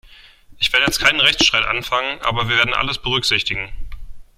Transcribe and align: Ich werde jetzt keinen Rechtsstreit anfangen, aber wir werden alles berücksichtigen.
Ich 0.57 0.73
werde 0.73 0.87
jetzt 0.87 0.97
keinen 0.99 1.19
Rechtsstreit 1.19 1.63
anfangen, 1.63 2.19
aber 2.21 2.49
wir 2.49 2.57
werden 2.57 2.73
alles 2.73 2.97
berücksichtigen. 2.97 3.71